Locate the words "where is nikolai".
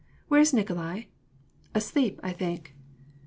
0.29-1.03